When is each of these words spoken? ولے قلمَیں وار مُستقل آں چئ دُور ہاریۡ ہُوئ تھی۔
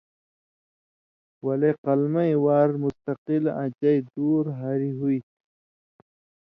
ولے 1.45 1.71
قلمَیں 1.83 2.35
وار 2.43 2.69
مُستقل 2.83 3.43
آں 3.59 3.69
چئ 3.79 3.97
دُور 4.13 4.43
ہاریۡ 4.57 4.95
ہُوئ 4.97 5.17
تھی۔ 5.25 5.31